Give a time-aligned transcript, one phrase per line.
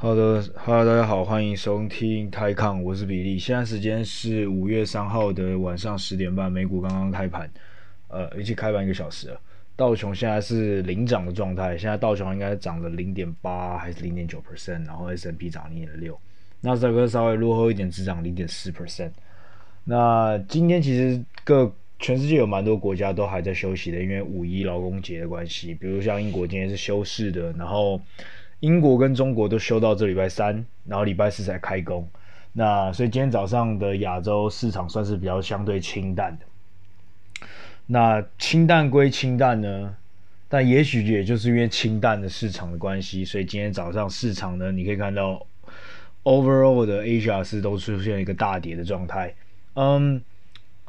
[0.00, 3.36] 好的，Hello，大家好，欢迎收听泰康，我是比利。
[3.36, 7.50] 现在时间是五月三号的晚上十点半，美股刚刚开盘，
[8.06, 9.40] 呃，已经开盘一个小时了。
[9.74, 16.16] 道琼现在是领涨的状态，现在道琼应该涨了零点八还是零点九 percent，然后 S&P 涨零点六，
[16.60, 19.10] 纳斯达克稍微落后一点，只涨零点四 percent。
[19.82, 28.00] 那今天其实各全世界有蛮多国家都还在休息的，因为五一劳工节的关系，比如像英国今天是休市的，然后。
[28.60, 32.08] 英国跟中国都休到这礼拜三，然后礼拜四才开工。
[32.52, 37.46] 那所以今天早上的亚洲市场算是比较相对清淡的。
[37.86, 39.94] 那清淡归清淡呢，
[40.48, 45.46] 但也许也就是因为清淡的市场的关系，所以今天早上市场呢，你可以看到
[46.24, 49.34] overall 的 Asia 是都出现一个大跌的状态。
[49.74, 50.20] 嗯，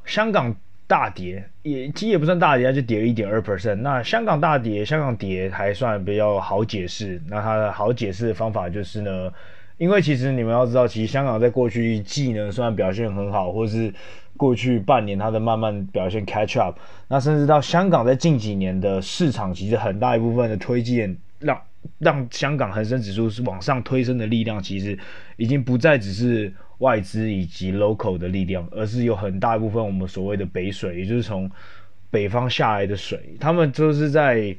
[0.05, 0.55] 香港。
[0.89, 3.75] 大跌也其实也不算大跌，它就跌了一点二 percent。
[3.75, 7.21] 那香港大跌，香港跌还算比较好解释。
[7.27, 9.31] 那它的好解释的方法就是呢，
[9.77, 13.93] 因为其实你们要知道，其实香港在过去一季呢，虽然表现很好，或是
[14.35, 16.75] 过去半年它的慢慢表现 catch up，
[17.07, 21.61] 那甚至到香港在近几年的市场，其实很大一部分的推荐让
[21.99, 24.97] 让香港恒生指数是往上推升的力量，其实
[25.37, 26.51] 已经不再只是。
[26.79, 31.49] 外资以及 local 的力量，而是有很大一部分我们所谓的北水，也就是从
[32.09, 34.55] 北方下来的水，他们就是在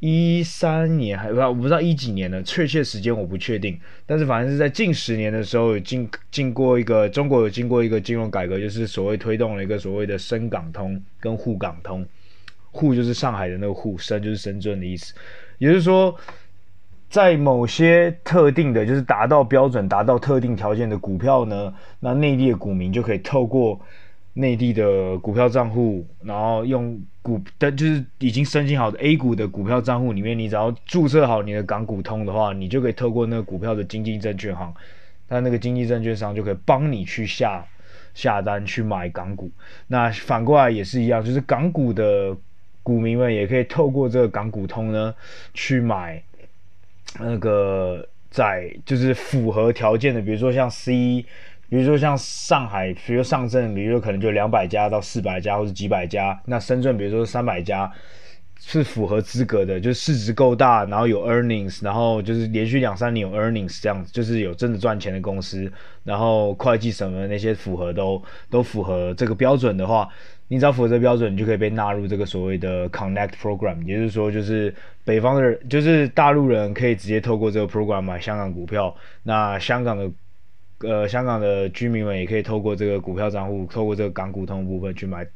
[0.00, 12.06] 一三年还不知道我不知道一几年的确切时间我不确定，但是反正是在近十年的时候经经过一个中国有经过一个金融改革，就是所谓推动了一个所谓的深港通跟沪港通，
[12.70, 15.14] 沪就是上海的那个沪，深就是深圳的意思，
[15.58, 16.18] 也就是说。
[17.08, 23.80] 在某些特定的，就是达到标准、达到特定条件的股票呢，那内地的股民就可以透过
[24.34, 34.74] 内地的股票账户，然后用股的，就是已经申请好的 A 股的股票账户里面，你只要注册好你的港股通的话，你就可以透过那个股票的经纪证券行，
[35.28, 37.64] 那那个经纪证券商就可以帮你去下
[38.12, 39.50] 下单去买港股。
[39.86, 42.36] 那反过来也是一样，就是港股的
[42.82, 45.14] 股民们也可以透过这个港股通呢
[45.54, 46.22] 去买。
[47.18, 51.24] 那个在就是符合条件的，比如说像 C，
[51.68, 57.90] 比如说像上海，比如说上证，比如说可能就两百家到四百家或者几百家，那深圳比如说三百家
[58.60, 65.72] 是符合资格的，就是市值够大，然后有 earnings，然后就是连续两三年有 earnings 这样子，就是有真的赚钱的公司，
[66.04, 70.08] 然后会计什么那些符合都都符合这个标准的话。
[70.50, 78.96] 你只要符合这标准，你就可以被纳入这个所谓的 Connect Program，也就是说，就是北方的人，就是大陆人可以直接透过这个 program 买香港股票。
[79.22, 80.10] 那香港的，
[80.78, 85.26] 呃，香港的居民们也可以透过这个股票账户，透过这个港股通部分去买，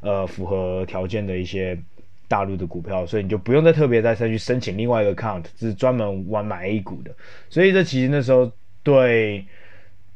[0.00, 1.78] 呃，符合条件的一些
[2.26, 3.04] 大陆的股票。
[3.04, 7.10] 所以你就不用再特别再再去申请另外一个 account，是专门玩买 A 股的。
[7.50, 8.50] 所以这其实那时候
[8.82, 9.44] 对。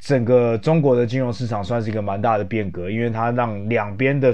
[0.00, 4.32] 整个中国的金融市场算是一个蛮大的变革，因为它让两边的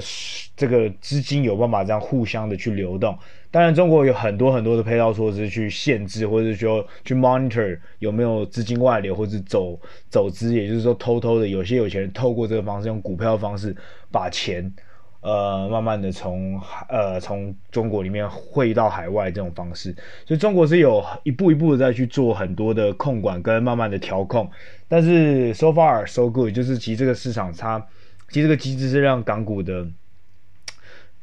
[0.55, 3.17] 这个资金有办法这样互相的去流动。
[3.51, 9.79] 当然，中国有很多很多的配套措施去限制，或者说去 monitor 有没有资金外流或者走
[10.09, 13.75] 走资，也就是说偷偷的有些有钱人透过这个方式，用股票方式
[14.11, 14.73] 把钱。
[15.27, 16.57] 呃，慢慢的从
[16.87, 19.93] 呃从中国里面汇到海外这种方式，
[20.25, 24.49] 所以中国是有一步一步的在去做很多的控管跟慢慢的调控，
[24.87, 27.77] 但是 so far so good，就是其实这个市场它
[28.29, 29.85] 其实这个机制是让港股的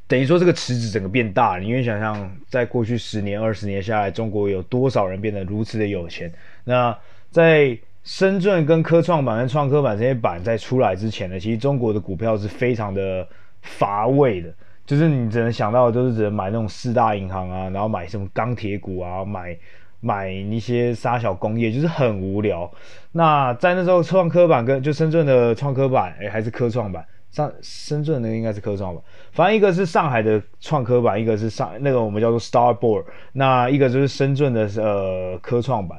[0.06, 6.30] 等于说这个池子整个变大，你可以想象在过去十年二十年下来，中国有多少人变得如此的有钱？
[6.64, 6.94] 那
[7.30, 13.26] 在深圳跟科创板跟创科板这些板在出来之前呢，其实中国的股票是非常的。
[13.64, 14.54] 乏味的，
[14.86, 19.56] 就是你只能想到的都是只能买那种四大银行啊，然后买什么钢铁股啊，买
[20.00, 22.70] 买一些杀小工业，就是很无聊。
[23.12, 35.98] 那在那时候创科板跟就深圳的创科板，哎，还是科创板，上深圳的应该是科创板，反正一个是上海的创科板，一个是上那个我们叫做 Starboard，那一个就是深圳的呃科创板，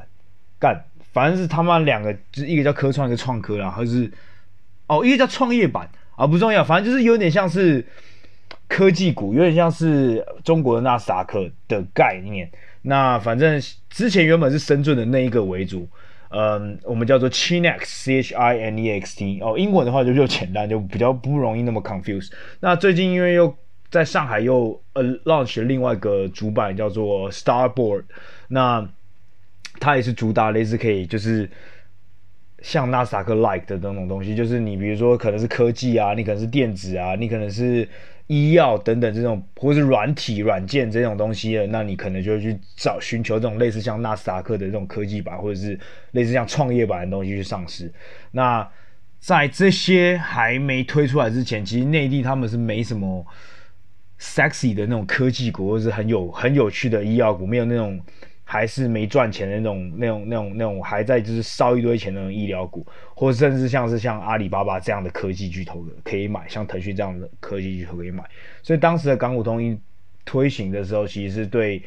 [0.60, 0.80] 干，
[1.12, 4.12] 反正是他妈两个，就是一个叫科创，一个创科，然后是
[4.88, 5.90] 哦，一个叫创业板。
[6.16, 7.86] 啊，不重要，反正就是有点像是
[8.68, 12.50] 科技股，有点像是中国的纳斯达克的概念。
[12.84, 15.88] 那反正之前原本是深圳的那一个为主，
[16.30, 19.42] 嗯，我们叫做 Chinex（C-H-I-N-E-X-T），。
[19.42, 22.32] 哦，英文的话就就简单，就比较不容易那么 confuse。
[22.62, 23.54] 那最近因为又
[23.90, 28.04] 在上海又呃 launch 了另外一个主板叫做 Starboard，
[28.48, 28.88] 那
[29.80, 31.50] 它也是主打类似可以就是。
[32.66, 37.88] 像纳斯达克 like 的那种东西，就是你比如说可能是科技啊，你可能是电子啊，你可能是
[38.26, 45.80] 医药等等这种，或是软体软件这种东西的，那你可能就会去找寻求这种类似像纳斯达克的这种科技版，或者是
[46.14, 47.94] 类似像创业板的东西去上市。
[48.32, 48.68] 那
[49.20, 53.24] 在这些还没推出来之前，其实内地他们是没什么
[54.20, 58.02] sexy 的那种科技股，或是很有很有趣的医药股，没有那种。
[58.48, 68.24] 还是没赚钱的那种、那种、那种、那种还在就是烧一堆钱的那种医疗股，或者甚至像是像阿里巴巴这样的科技巨头的可以买，像腾讯这样的科技巨头可以买。
[68.62, 69.78] 所以当时的港股通一
[70.24, 71.82] 推行的时候，其实是对，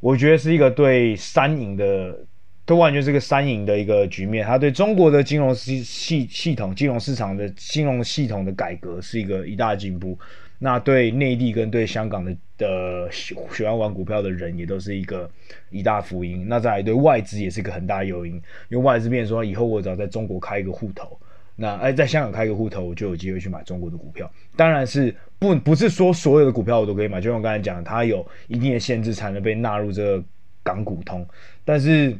[0.00, 2.18] 我觉得是一个对三赢的，
[2.64, 4.44] 都完全是个三赢的一个局面。
[4.44, 10.18] 它对中国的金融系系系统、金融市场的金融系统的改革是一个一大进步。
[10.58, 15.30] 那对内地跟对香港的的喜欢玩股票的人也都是一个
[15.70, 16.46] 一大福音。
[16.48, 18.34] 那再来对外资也是一个很大诱因，
[18.70, 21.18] 因为外资变成说以后我只要在中国开一个户头，
[21.54, 24.30] 那哎在香港开一个户头，我就有机会去买中国的股票。
[24.56, 30.24] 当然是不不是说所有的股票我都可以买，就像我刚才讲，它有一定的限制才能被纳入这个
[30.62, 31.26] 港股通。
[31.64, 32.16] 但是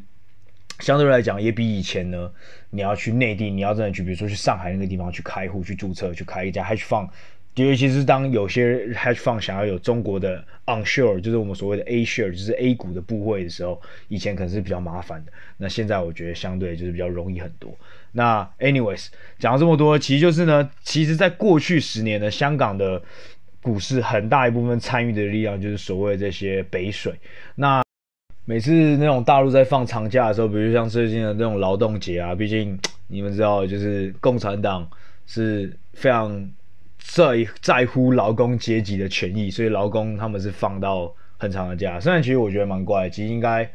[0.81, 2.31] 相对来讲，也比以前呢，
[2.69, 7.09] 你要去内地，你要真的去，比如说去上海那个地方去开户、去注册、去开一家 hedge fund。
[7.65, 15.33] 尤其是当有些 hedge fund 想要有中国的 onshore，就是我们所谓的 A share，就是 A 股的部位的时候，以前可能是比较麻烦的。
[15.57, 17.75] 那现在我觉得相对就是比较容易很多。
[18.13, 19.07] 那 anyways，
[19.39, 23.03] 讲了这么多，其实就是呢，其实在过去十年呢，香港的
[23.63, 27.15] 股市很大一部分参与的力量就是所谓这些北水。
[27.55, 27.83] 那
[28.45, 34.87] 每次那种大陆在放长假的时候，比如像最近的这种劳动节啊，毕竟你们知道，就是共产党
[35.25, 36.51] 是非常。
[36.99, 42.01] 在在乎劳工阶级的权益，所以劳工他们是放到很长的假。
[42.01, 43.71] 虽然其实我觉得蛮怪，其实应该，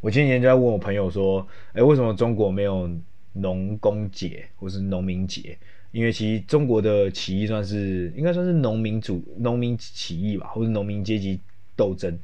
[0.00, 2.90] 我前几天就在问我朋友说，哎，为什么中国没有
[3.32, 5.56] 农工节或是农民节？
[5.92, 11.38] 因为其实中国的起义算是应该算是农民主农民起义吧，或是农民阶级
[11.76, 12.18] 斗争。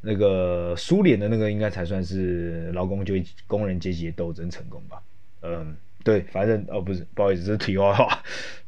[0.00, 3.14] 那个苏联的那个应该才算是劳工就
[3.46, 5.02] 工人阶级的斗争成功吧？
[5.42, 5.76] 嗯。
[6.06, 8.20] 对，反正哦不是，不好意思，这是题外话。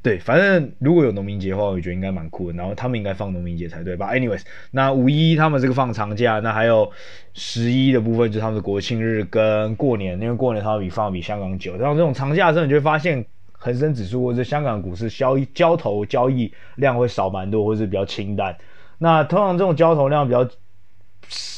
[0.03, 2.59] 对，反正如果有农民节的话，我觉得应该蛮酷的。
[2.59, 4.43] 然后他们应该放农民节才对吧？Anyways，
[4.73, 6.91] 那五一他们这个放长假，那还有
[7.35, 11.77] 十一的部分就是他们的国庆日跟过年，因为过年他们比放比香港久。
[11.77, 18.57] 然后这种长假的时候，你就会发现恒生指数或者香港股市交易交投交易量会少蛮多，或者是比较清淡。
[18.99, 20.45] 那通常这种交投量比较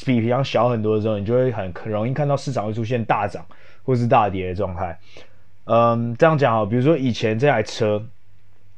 [0.05, 3.43] 比平常小很多的时候，你就会很很容易看到市场会出现大涨
[3.81, 4.99] 或是大跌的状态。
[5.65, 8.03] 嗯，这样讲啊，比如说以前这台车，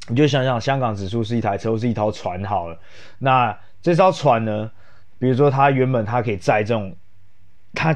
[0.10, 2.78] 你就想想香港指数是一台车或是一艘船好了。
[3.20, 4.70] 那这艘船呢，
[5.18, 6.94] 比如说它原本它可以载这种，
[7.74, 7.96] 它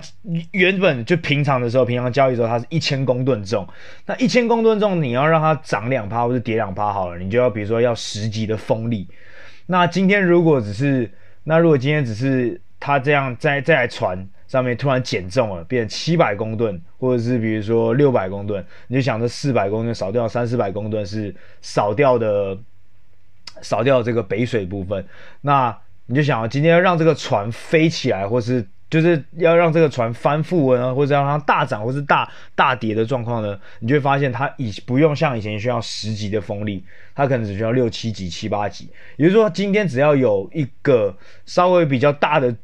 [0.52, 3.68] 原本就平常的时候，平常交易的时候它是一千公吨重。
[4.06, 9.08] 那一千公吨重，你要让它涨两趴或者跌两趴好了，你就要比如说要十级的风力。
[9.66, 11.12] 那今天如果只是，
[11.44, 14.28] 那如果今天只是它这样在这台船。
[14.48, 22.58] 上面突然减重了，变成七百公吨，或者是比如说六百公吨，你就想着四百公吨少掉三四百公吨是少掉的，
[23.62, 25.06] 少掉这个北水部分。
[25.42, 33.60] 那你就想今天要让这个船飞起来，或是就是要让这个船翻覆啊，或者让它大涨或是大大跌的状况呢？
[33.82, 36.82] 你就会发现它以不用像以前需要十级的风力，
[37.14, 38.90] 它可能只需要六七级、七八级。
[39.18, 42.56] 也就是说，今天只要有一个稍微比较大的。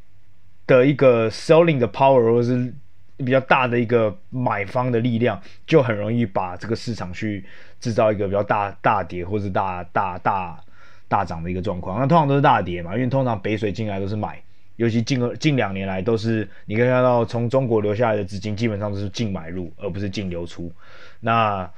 [0.66, 2.74] 的一个 selling 的 power 或是
[3.18, 7.46] 比较大的一个买方的力量，就很容易把这个市场去
[7.80, 10.60] 制造一个比较大大跌或是大大大
[11.08, 12.00] 大涨的一个状况。
[12.00, 14.42] 那通常都是大跌嘛，因为通常北水进来都是买，
[14.78, 20.72] 尤其近近两年来都是你可以看到从中国流下来的资金基本上都是净买入，而不是净流出。
[21.20, 21.70] 那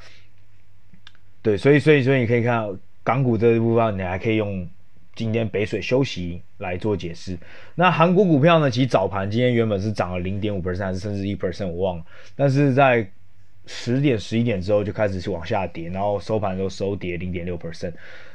[1.42, 4.68] 对，所以所以所以你可以看到港股这一部分，你还可以用。
[5.16, 7.38] 今天北水休息来做解释。
[7.76, 8.70] 那韩国股票呢？
[8.70, 12.04] 其实早盘今天原本是涨了零点五 percent，甚至一 percent，我忘了。
[12.36, 13.10] 但是在
[13.66, 17.94] 十点、十一点之后就开始是往下跌，然后收盘都收跌零点六 percent。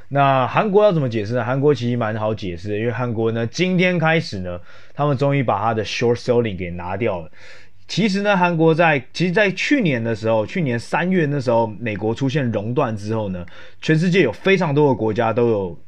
[0.09, 1.45] 那韩国要怎么解释呢？
[1.45, 4.59] 韩国其实蛮好解释的，因为韩国呢今天开始呢，
[4.93, 7.31] 他们终于把它的 short selling 给拿掉了。
[7.87, 13.45] 其实呢，韩国在其实，在去年的时候，去年三月那时候，美国出现熔断之后呢，
[13.81, 15.79] 全世界有非常多的国家都有。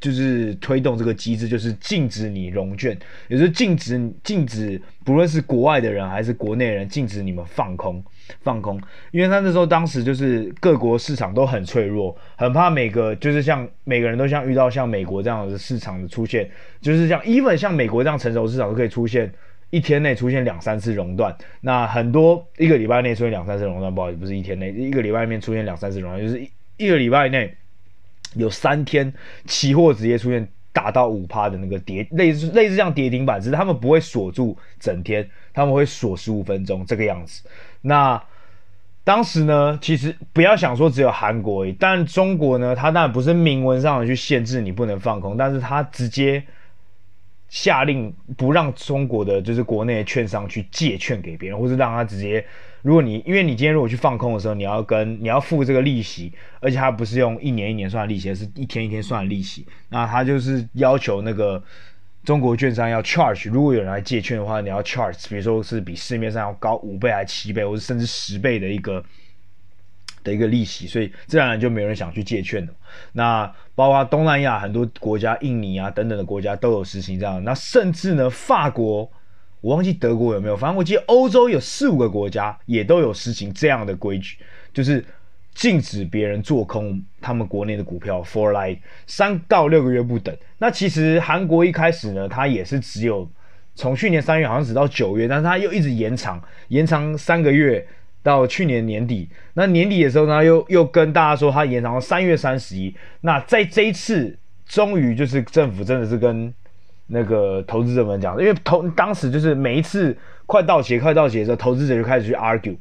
[0.00, 8.02] 就是推动这个机制，就是禁止你融券，也是禁止禁止，不论是国外的人还是国内人，禁止你们放空
[8.42, 8.80] 放空，
[9.10, 19.30] 因为他那时候当时就是各国市场都很脆弱，很怕每个就是像每个人都像遇到像美国这样的市场的出现，就是像 even 像美国这样成熟市场都可以出现
[19.68, 27.54] 一天内出现两三次熔断，那很多一个礼拜内出现两三次熔断，不好意思，不是一天内，一个礼拜里面出现两三次熔断，就是一一个礼拜内。
[28.34, 29.12] 有三天
[29.46, 37.42] 期货直接出现打到五趴的那个跌，类似类似像跌停板，只是他们不会锁住整天，他们会锁十五分钟这个样子。
[37.82, 38.22] 那
[39.04, 46.44] 当时呢，其实不要想说只有韩国，但中国呢，它当然不是明文上的去限制你不能放空，但是它直接。
[47.48, 52.46] 下令不让中国的就是国内券商去借券给别人，或是让他直接，
[52.82, 59.66] 如果你因为你今天如果去放空的时候，你要跟你要付这个利息，而且它不是用一年一年算利息，而是一天一天算利息。
[59.88, 61.62] 那他就是要求那个
[62.24, 69.04] 中国券商要 charge，如果有人来借券的话，你要 charge，比如说是比市面上要高五倍还七倍，或者甚至十倍的一个。
[70.22, 72.72] 的一个利息，所以自然而然就没有人想去借券了。
[73.12, 77.42] 那包括东南亚很多国家，印尼啊等等的国家都有实行这样。
[77.42, 79.10] 那甚至呢，法国，
[79.60, 84.36] 我忘记德国有没有，反正我记得欧洲有四五个国家也都有实行这样的规矩，
[84.72, 85.04] 就是
[85.54, 90.36] 禁止别人做空他们国内的股票，for like 三到六个月不等。
[90.58, 93.30] 那其实韩国一开始呢，它也是只有
[93.74, 97.86] 从去年三月好像只到九月，但是它又一直延长，延长三个月。
[98.22, 102.94] 到去年年底，那年底的时候呢，又又跟大家说它延长到三月三十一。
[103.22, 106.52] 那在这一次，终于就是政府真的是跟
[107.12, 112.76] 那个投资者们讲，因为投当时就是每一次快到期、快到期的时候，投资者就开始去 argue，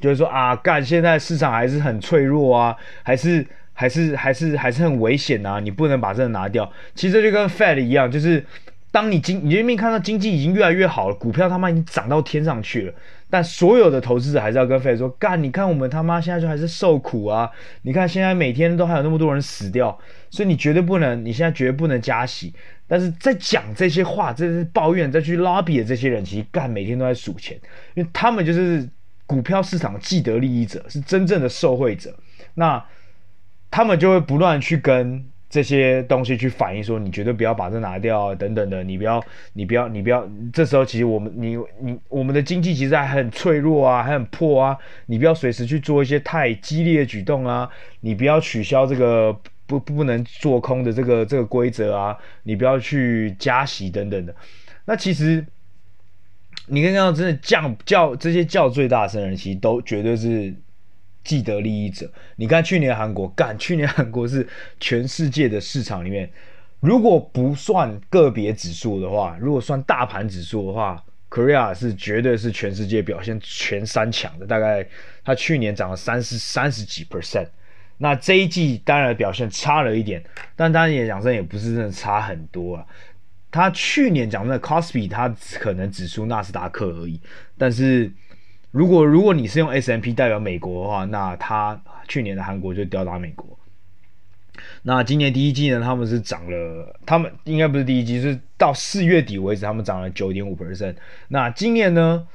[0.00, 6.70] 就是说啊，干现在市场还是很脆弱啊，还是还是还是还是很危险啊，你不能把这个拿掉。
[6.94, 8.44] 其实就跟 Fed 一样，就是
[8.90, 12.92] 当你经你明明看到经济已经越来越好了，股票他妈已经涨到天上去了。
[13.30, 17.50] 但所有的投资者还是要跟 Fed 说，干，你看我们他妈现在就还是受苦啊！
[17.82, 19.98] 你看现在每天都还有那么多人死掉，
[20.30, 22.54] 所以你绝对不能，你现在绝对不能加息。
[22.88, 27.56] 但是在讲这些话，这是抱怨，再去 lobby 的这些人，其实干每天都在数钱，
[27.94, 28.88] 因为他们就是
[29.26, 32.12] 股票市场既得利益者，是真正的受惠者。
[32.54, 32.84] 那
[33.70, 35.24] 他们就会不断去跟。
[35.50, 39.18] 这些东西去反映说，你绝对不要把这拿掉啊，等等的，你不要，
[39.54, 40.28] 你不要，你不要。
[40.52, 44.76] 这时候其实我们，你你我们的经济其实还很脆弱啊，还很破啊，
[45.06, 47.66] 你不要随时去做一些太激烈的举动啊，
[48.00, 49.34] 你不要取消这个
[49.68, 54.34] 不不能做空的这个这个规则啊，你不要去加息等等的。
[54.86, 55.46] 那其实
[56.66, 60.52] 你刚刚真的降叫这些叫最大声人，其实都绝对是。
[61.24, 64.48] 既得利益者，你看去年韩国干，去年韩国是
[64.80, 66.30] 全世界的市场里面，
[66.80, 74.86] 如果不算个别指数的话，如果算大盘指数的话，Korea 是绝对是全世界表现前三强的，大概
[75.22, 77.48] 它去年涨了三十三十几 percent，
[77.98, 80.24] 那这一季当然表现差了一点，
[80.56, 82.86] 但当然也讲真也不是真的差很多啊。
[83.50, 85.28] 他去年讲真的，COSPI 他
[85.60, 87.20] 可能只输纳斯达克而已，
[87.56, 88.10] 但是。
[88.70, 93.58] 如果如果你是用 S&P 代表美国的话，那他去年的韩国就吊打美国。
[94.82, 100.94] 那今年第一季呢，他们是涨了，他们应该不是第一季，是到四月底为止，他们涨了九点五 percent。
[101.28, 102.26] 那今年呢，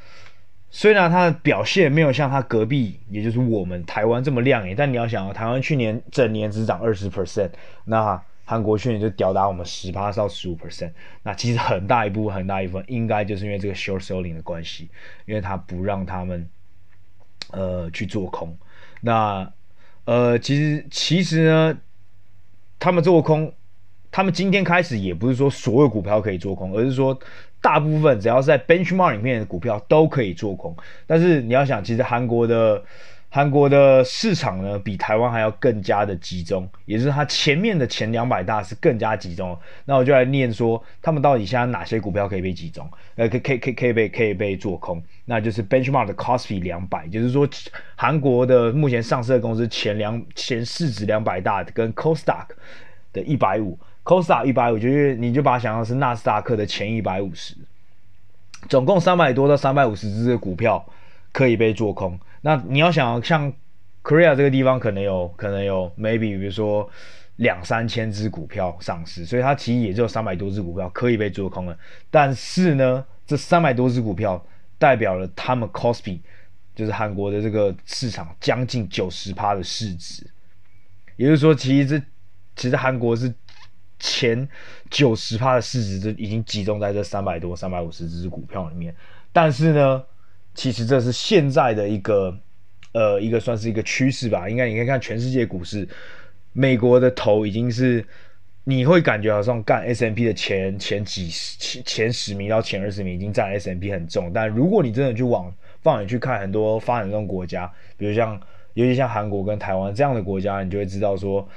[0.75, 7.51] 虽然它的表现没有像它隔壁，也就是我们台湾这么亮眼，但你要想啊，台湾去年整年只涨二十 percent，
[7.86, 8.22] 那。
[8.46, 10.92] 韩国去年就吊打我们十趴到十五 percent，
[11.24, 14.89] 那其实很大一部分很大一部分应该就是因为这个 short selling 的关系，
[15.25, 16.50] 因为他不让他们
[17.51, 18.53] 呃去做空。
[19.00, 19.50] 那
[20.03, 21.77] 呃其实其实呢，
[22.80, 23.53] 他们做空，
[24.13, 27.20] 他们今天开始也不是说所有股票可以做空，而是说
[27.60, 30.74] 大部分只要是在 benchmark 里面的股票都可以做空。
[31.05, 32.82] 但是你要想，其实韩国的。
[33.36, 39.58] 韩国的市场呢，比台湾还要更加的集中，也就是它前面的前两百大是更加集中。
[39.86, 42.88] 那我就来念说，他们到底现在哪些股票可以被集中？
[43.15, 45.01] 呃，可可可可以被可以被做空？
[45.25, 47.50] 那就是 benchmark 的 Kospi 两百，就是说
[47.96, 52.46] 韩国的目前上市的公司前两前市值两百大跟 Kosdaq
[53.12, 57.55] 的一百五，Kosdaq 一百五就是你就把它想象是纳斯达克的前一百五十，
[58.69, 60.86] 总共三百多到三百五十只的股票
[61.31, 62.19] 可以被做空。
[62.41, 63.51] 那你要想像
[64.03, 66.89] Korea 这个地方，可能有可能有 maybe 比如说
[67.38, 71.77] 两三千只股票上市，所以它其实也只有三百多只股票可以被做空了。
[72.12, 74.45] 但是呢，这三百多只股票
[74.77, 76.19] 代表了他们 Kospi
[76.75, 80.25] 就是韩国的这个市场将近九十趴的市值，
[81.15, 82.05] 也就是说，其实这
[82.55, 83.33] 其实韩国是
[84.05, 84.45] 前
[84.89, 88.93] 九十趴的市值就已经集中在这三百多、三百五十只股票里面。
[89.31, 90.03] 但是呢，
[90.53, 92.38] 其实这是现在的一个，
[92.91, 94.50] 呃，一个算是一个趋势吧。
[94.50, 95.88] 应该你可以看全世界股市，
[96.51, 98.05] 美国的头已经是，
[98.65, 104.33] 你会感觉好像干 S&P 的前前几十前前十名到前二十名已经占 S&P 很重。
[104.33, 105.50] 但如果你真的去往
[105.81, 108.38] 放眼去看很多发展中国家，比如像
[108.74, 111.48] 尤其像韩国跟台湾这样的国家，你就会知道说，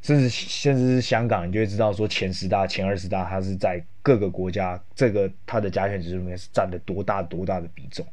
[0.00, 8.06] 甚至甚至是香港，你就会知道说前十大、前二十大，它是在各个国家这个它的加权指数里面是占了多大多大的比重。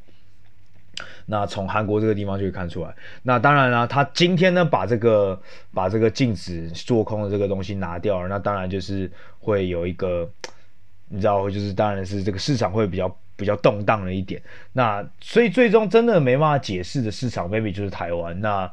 [1.26, 2.94] 那从韩国这个地方就可以看出来。
[3.22, 5.38] 那当然了，他今天呢把这个
[5.74, 10.26] 把这个禁止做空的这个东西拿掉了，那当然就是会有一个，
[11.08, 14.40] 你知道，就是当然是这个市场会比较比较动荡了一点。
[14.72, 18.40] 那所以最终真的没办法解释的市场，maybe 就是台湾。
[18.40, 18.72] 那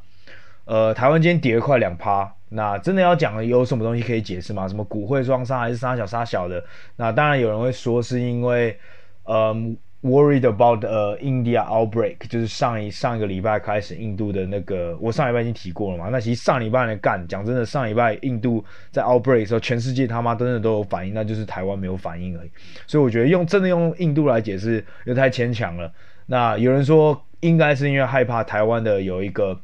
[0.66, 4.68] 呃，台湾今天跌了快两趴，那真的要讲有什么东西可以解释吗？
[4.68, 6.64] 什么股汇双杀还是杀小杀小的？
[6.96, 8.78] 那当然有人会说是因为，
[9.26, 9.78] 嗯。
[10.06, 16.10] Worried about 呃、India outbreak，就是上一上一个礼拜开始印度的那个，我上礼拜已经提过了嘛。
[16.12, 22.52] 那其实上礼拜来干，讲真的，上礼拜印度在 outbreak 的时候，全世界他妈真的都有反应，那就是台湾没有反应而已。
[22.86, 25.90] 所以我觉得用真的用印度来解释又太牵强了。
[26.26, 29.58] 那有人说应该是因为害怕台湾的有一个，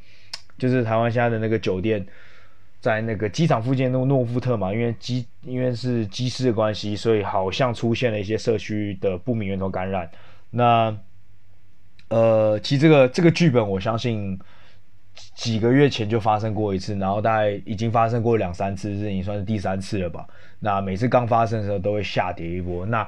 [0.59, 2.05] 就是台湾现在的那个酒店。
[2.81, 10.09] 在那个机场附近的诺富特嘛，因为机因为是机师的关系，所以好像出现了一些社区的不明源头感染。
[10.51, 10.97] 那
[12.07, 14.39] 呃，其实这个这个剧本，我相信
[15.35, 20.25] 几个月前就发生过一次，然后大概已经发生过两三次，这已经算是第三次了吧。
[20.61, 22.85] 那每次刚发生的时候都会下跌一波。
[22.85, 23.05] 那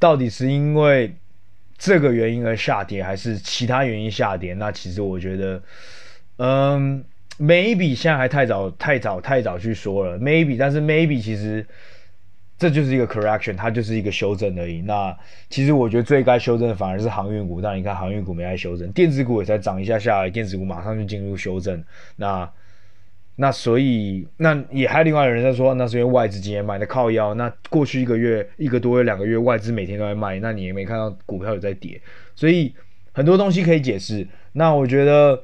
[0.00, 1.14] 到底是因为
[1.78, 4.52] 这个原因而下跌，还是其他原因下跌？
[4.54, 5.62] 那其实我觉得，
[6.36, 7.04] 嗯。
[7.40, 10.18] Maybe 现在还太早，太早，太早去说了。
[10.18, 11.66] Maybe，但是 Maybe 其实
[12.56, 14.82] 这就是一个 correction，它就是一个修正而已。
[14.82, 15.16] 那
[15.48, 21.82] 其实我觉得最该修正的反而是航运股，但你看航运股没来修正，电子股也才涨一下下来，电子股马上就进入修正。
[22.16, 22.48] 那
[23.34, 27.32] 那所以那也还有另外有人在说，那是因为外资今天买的靠腰。
[27.34, 32.00] 那过去一个月、一个多月、两个月，外资每天都在卖，那你也没看到股票有在跌，
[32.36, 32.72] 所以
[33.10, 34.24] 很多东西可以解释。
[34.52, 35.42] 那我觉得。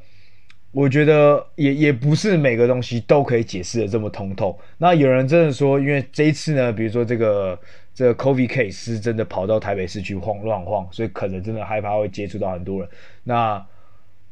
[0.71, 4.57] 我觉得也也不是每个东西都可以解释的这么通透。
[4.77, 7.59] 那有人真的说，因为这一次呢，比如说这个
[7.95, 12.89] 这个 COVID case 是真的跑到台北市去晃乱晃，所以可能真的害怕会接触到很多人。
[13.25, 13.65] 那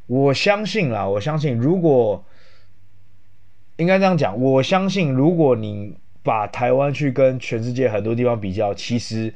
[0.07, 2.23] 我相信啦，我相信如果
[3.79, 9.33] 应该这样讲，我相信如果你把台湾去跟全世界很多地方比较，其实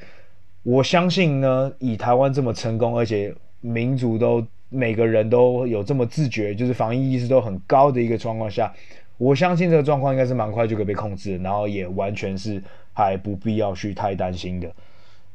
[0.62, 4.46] 我相信呢，以台湾这么成功，而且民族都。
[4.70, 8.72] 每个人都有这么自觉，就是防疫意识都很高的一个状况下，
[9.18, 14.72] 我相信这个状况应该是蛮快就可以被控制，然后也完全是还不必要去太担心的。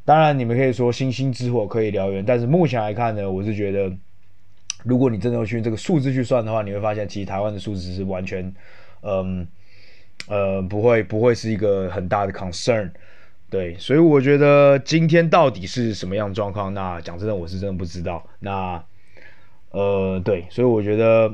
[0.06, 3.92] 当然，你们可以说星星之火可以燎原，但是目前来看呢，我是觉得，
[4.84, 8.54] 如果你真的去这个数字去算的话，你会发现其实台湾的数字是完全，
[9.02, 9.46] 嗯
[10.30, 12.90] 呃不会不会是一个很大的 concern。
[13.50, 16.74] 对，所以我觉得今天到底是什么样状况？
[16.74, 18.26] 那讲真的，我是真的不知道。
[18.40, 18.82] 那。
[19.76, 21.34] 呃，对，所以我觉得，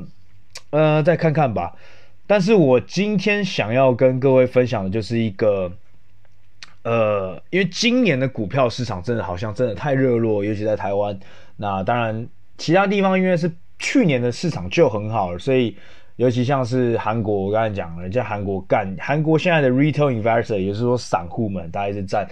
[0.70, 1.72] 呃，再看看吧。
[2.26, 5.70] 但是我今天想要跟各位分享的就是一个，
[6.82, 11.16] 呃，因为今年的股票市场真的好像真的太热络，尤其在台湾。
[11.56, 12.26] 那当然，
[12.58, 15.76] 其他地方因为是去年的市场就很好了，所以
[16.16, 22.26] 尤其像是韩国，我刚才讲了，人家韩国干，韩国现在的 retail investor，也就是说散户们，大概是占。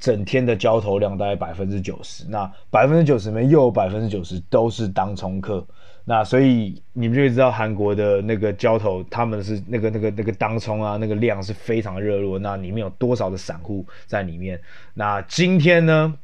[0.00, 5.66] 整天的交投量大概百分之九十，那百分之九十里面又有百分之九十都是当冲客，
[6.04, 14.60] 那所以你们就知道韩国的那个交投，他们是那个那个那个当冲啊，那个量是非常热络，那里面有多少的散户在里面？
[14.94, 16.14] 那今天呢，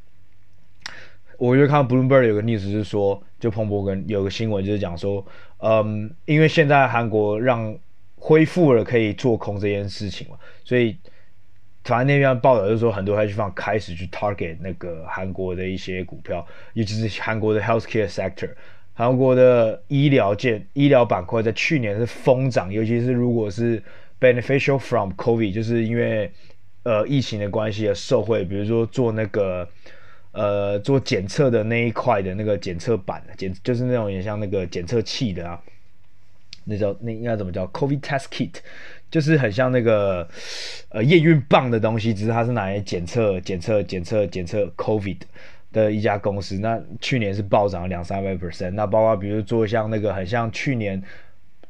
[1.37, 5.27] 我就看到 Bloomberg 有个 news 是说，就彭博跟有个新闻就是讲说，
[5.59, 7.77] 嗯，因为现在韩国让
[8.17, 10.97] 恢复了可以做空这件事情嘛，所以。
[11.85, 18.49] 反正那边报道就是说，很多 hedge fund 开始去 target 那个韩国的一些股票，尤其是韩国的 healthcare sector，
[18.95, 23.83] 韩国的医疗界、医疗板块在去年是疯涨，尤其是如果是
[24.19, 26.33] beneficial from COVID，就是因为
[26.85, 29.69] 呃疫情的关系而受惠，比如说做那个
[30.33, 35.61] 呃做检测的那一块的那个检测板，检就是那种也像那个检测器的啊，
[36.65, 38.55] 那叫那应该怎么叫 COVID test kit。
[39.15, 40.29] 就是很像那个
[40.89, 45.19] 呃验孕棒的东西，只是它是拿来检测、检测、检测、检测 COVID
[45.71, 46.59] 的一家公司。
[46.59, 48.73] 那去年是暴涨两三百 percent。
[48.73, 51.01] 那包括比如做像那个很像去年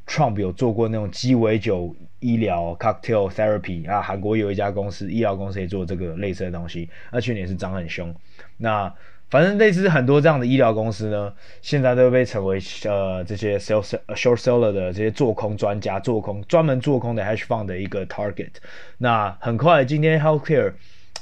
[0.06, 6.88] Trump 有做过那种鸡尾酒医疗 cocktail therapy 啊，韩国有一家公司医疗公司也做这个类似的东西。
[7.12, 8.14] 那去年是涨很凶。
[8.56, 8.90] 那
[9.34, 18.52] 反正类似很多这样的医疗公司呢，现在都被称为呃这些 sell short seller 的这些做空专家，做空专门做空的 hedge fund 的一个 target。
[18.98, 20.72] 那很快今天 healthcare，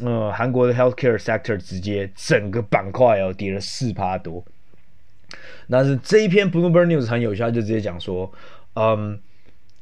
[0.05, 4.45] 呃韩国的 healthcare sector 直接整个板块哦跌了四趴多。
[5.71, 8.31] 但是这一篇 Bloomberg News 很有效，就直接讲说，
[8.75, 9.19] 嗯，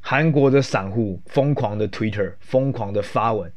[0.00, 3.50] 韩国的散户疯狂的 Twitter，疯狂的发文，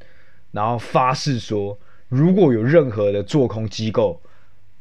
[0.49, 1.77] 然后发誓说，
[2.09, 4.19] 如果有任何的做空机构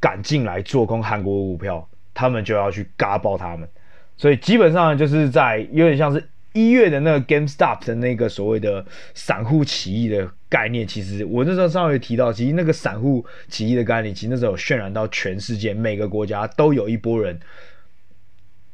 [0.02, 3.68] 敢进来做空韩国股票，他们就要去嘎爆他们。
[4.16, 8.84] 所以基本上就是在有点像是一月的那个 GameStop 的那个所谓的
[9.14, 10.84] 散户起义的概念。
[10.84, 17.38] 其实我那时候稍微提到，其实那个散户起义的概念，其实那时候渲染到全世界每个国家都有一波人，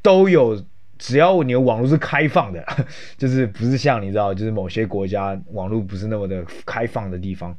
[0.01, 0.64] 都有。
[1.01, 2.61] 只要你的网络是开放的，
[3.17, 7.57] 就是不是像你知道，就是某些国家网络不是那么的开放的地方，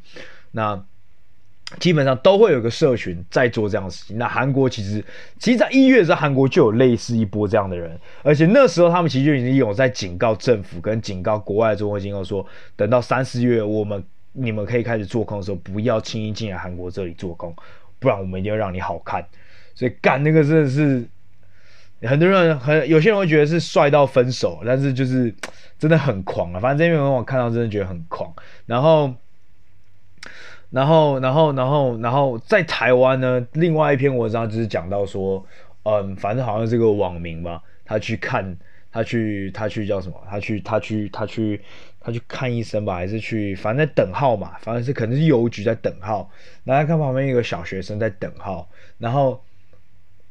[0.51, 0.85] 那
[1.79, 4.17] 基本上都会有个社群在做这样的事情。
[4.17, 5.03] 那韩国其实，
[5.37, 14.03] 其实，在一月的时候，韩国就有类似一波这样的人，而且那时候他们其实就已经有在警告政府跟警告国外的中国机构说，等到三四月我们
[14.33, 17.55] 你们可以开始做空的时候，不要轻易进来韩国这里做空，
[17.99, 19.23] 不然我们一定要让你好看。
[19.75, 21.05] 所以干那个真的是。
[22.03, 25.35] 很多人很有些人会觉得是帅到分手，但是就是
[25.77, 26.57] 真的很狂啊！
[26.57, 28.33] 反正这篇文我看到真的觉得很狂。
[28.65, 29.13] 然后，
[30.69, 35.45] 然后，然后，然后，然后在台湾呢，另外一篇文章就是讲到说，
[35.83, 38.55] 嗯，反正好像这个网民吧，他去看，
[38.91, 40.15] 他去，他去叫什么？
[40.29, 41.61] 他去，他去，他去，
[41.99, 43.55] 他去看医生吧，还是去？
[43.55, 46.29] 反正等号嘛，反正是可能是邮局在等号。
[46.63, 49.41] 然后看旁边有个小学生在等号，然后。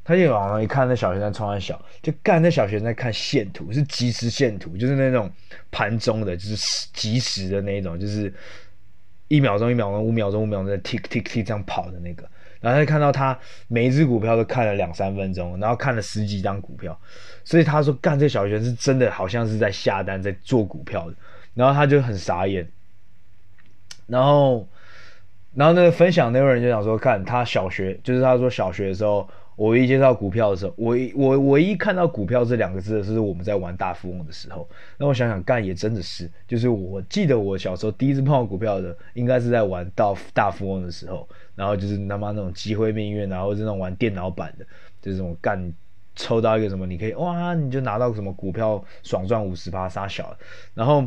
[0.04, 5.30] 他就往上一看，那小学生冲三小，就干那小学生在看线图，是即时线图，就是那种
[5.70, 8.32] 盘中的，就是即时的那种，就是
[9.28, 12.28] 一秒钟一秒钟，五秒钟五秒钟在 tick tick tick 这样跑的那个。
[12.60, 13.38] 然后他看到他
[13.68, 16.98] 每一只股票都看了两三分钟，然后看了十几张股票，
[17.44, 21.14] 所以他说干这小学是真的好像是在下单在做股票的。
[21.54, 22.68] 然后他就很傻眼，
[24.06, 24.68] 然后
[25.54, 29.28] 然后那个分享那个人就想说，看他小学，就是他说小学的时候。
[29.58, 34.68] 我一介绍股票的时候，我我唯一看到股票这两个字的是我们在玩大富翁的时候。
[34.96, 41.28] 那我想想干也真的是，就是我记得我小时候第一次碰到股票的，应该是在玩到大富翁的时候。
[41.56, 44.64] 然后就是他妈那种机会命运，然后是那种玩电脑版的，
[45.02, 45.74] 就是这种干
[46.14, 50.36] 抽到一个什么，你可以哇，你就拿到什么股票爽赚五十趴杀小，
[50.72, 51.04] 然后。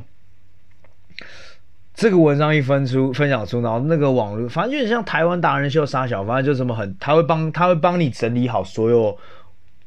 [1.93, 9.15] 这个文章一分出分享出，然后那个网络，反正就很像台湾达人秀杀小，反正就什么很，他会帮他会帮你整理好所有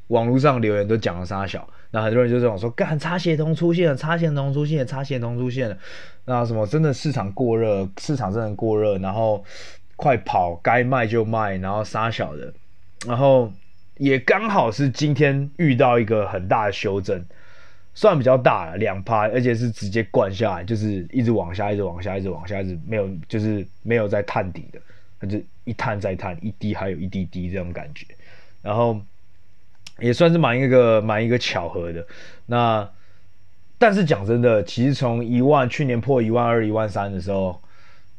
[0.08, 5.68] 网络上留言都讲了杀小，那很多人就这种说，干插协同出现了，插协同出现了，插协同出现。
[5.68, 5.76] 了，
[6.26, 9.42] 那什么真的市场过热，市场真的过热，然后
[9.96, 12.52] 快跑，该卖就卖，然后杀小的，
[13.06, 13.50] 然后
[13.96, 17.24] 也刚好是今天遇到一个很大的修正。
[17.96, 24.80] 算比较大了，两趴，而且是直接灌下来，就是一直往下，一直往下，一直往下，一直没有，就是没有在探底的，
[25.20, 28.04] 它就一探再探，一滴还有一滴滴这种感觉，
[28.62, 29.00] 然后
[30.00, 32.04] 也算是蛮一个蛮一个巧合的。
[32.46, 32.90] 那
[33.78, 37.62] 但是讲真的，其实从一万去年破一万二、一万三的时候，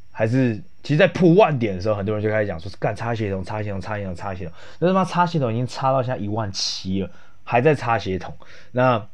[0.09, 7.09] 还是其实，在破万点的时候，很多人就开始讲说是干插协同、插协同、插协同、插协同，那他妈插协同已经插到现在一万七了，
[7.43, 8.33] 还在插协同，
[8.71, 9.05] 那。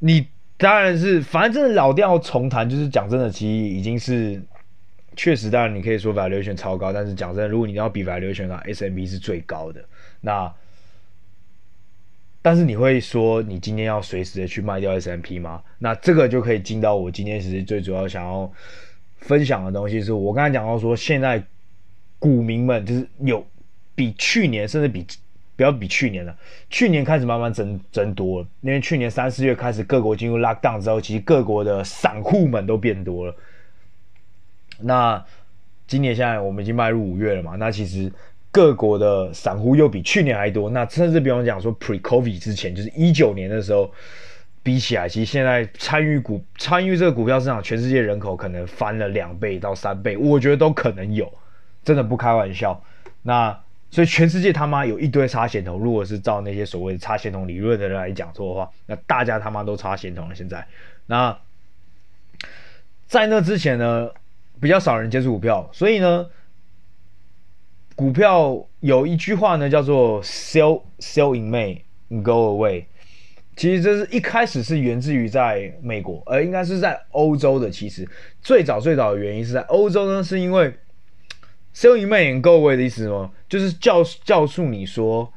[0.00, 4.42] 你当然是，反正真的老调重弹，就是讲真的，其实已经是
[5.16, 5.50] 确实。
[5.50, 9.84] 当然你可以说 valuation 超高，但是讲真，如果你要比 valuation 的话，S&P 是最高的。
[10.20, 10.52] 那
[12.42, 15.62] 但是你会说，你今天要随时的去卖掉 S M P 吗？
[15.78, 18.50] 那这个就可以进到我今天其实最主要想要
[19.18, 21.44] 分享的东西，是我刚才讲到说，现在
[22.18, 23.44] 股民们就是有
[23.94, 25.04] 比去年甚至比。
[25.58, 26.32] 不要比去年了，
[26.70, 33.34] 去年开始慢慢增增多了，因为去年三四月开始各国进入 lockdown 之后，其实各国的散户们都变多了。
[34.78, 35.20] 那
[35.88, 38.12] 今年现在我们已经迈入五月了嘛，那其实
[38.52, 40.70] 各国的散户又比去年还多。
[40.70, 43.90] 那甚至不用讲说 pre-COVID 之前，就是一九年的时候
[44.62, 51.28] 比起来，其实现在参与股参与这个股票市场，全世界人口可能翻了两倍到三倍，我觉得都可能有，
[51.82, 52.80] 真的不开玩笑。
[53.22, 53.58] 那。
[53.90, 60.34] 所以全世界他妈有一堆插线头，如果是照那些所谓的插线头理论的人来讲说的话，那大家他妈都插线头了。
[60.34, 60.66] 现在，
[61.06, 61.38] 那
[63.06, 64.10] 在那之前呢，
[64.60, 66.26] 比较少人接触股票，所以呢，
[67.96, 71.80] 股票有一句话呢叫做 “sell sell in May,
[72.22, 72.84] go away”。
[73.56, 77.70] 其实这是一开始是源自于在美国，而应该是在欧洲的。
[77.70, 78.06] 其实
[78.42, 80.74] 最早最早的原因是在欧洲呢，是因为。
[81.78, 83.30] Sell in May and go away 的意思吗？
[83.48, 85.32] 就是教教诉你说，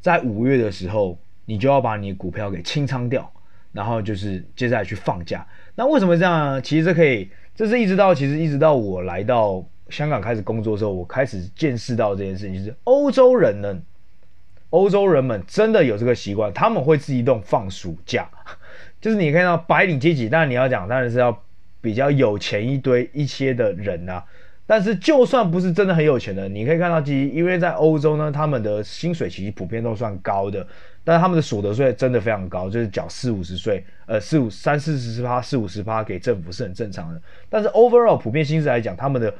[0.00, 3.30] 在五月的时候，你就要把你股票给清仓掉，
[3.72, 5.46] 然后就是接下来去放假。
[5.74, 6.62] 那为什么这样呢？
[6.62, 13.78] 其实这可以，这是一直到其实一直到我来到香港开始工作的时候，我开始见识到这件事情，就是欧洲人呢，
[14.70, 18.26] 欧洲人们真的有这个习惯，他们会自己动放暑假，
[18.98, 21.42] 就是你看到白领阶级，当然你要讲，当然是要
[21.82, 24.24] 比较有钱一堆一些的人啊。
[24.66, 30.66] 但是就算不是真的很有钱的，你可以看到，其实因为在欧洲呢，他们的薪水其实普遍都算高的，
[31.04, 37.22] 但是他们的所得税真的非常高，就是缴四五十税，呃，四五三四十趴，四五十趴给政府是很正常的。
[37.48, 39.32] 但是 overall 普遍薪资来讲，他们的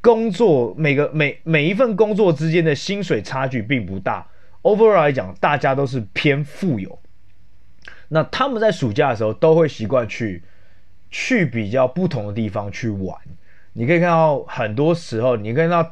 [0.00, 4.24] 工作每个每每一份工作之间的薪水差距并不大。
[4.62, 6.96] overall 来讲，大家都是偏富有。
[8.10, 10.42] 那他们在暑假的时候都会习惯去
[11.10, 13.18] 去比较不同的地方去玩。
[13.72, 15.90] 你可以看到很多时候，你可以看到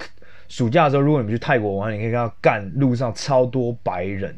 [0.49, 4.37] 暑假的时候，如果你们去泰国玩，你可以看到干路上超多白人。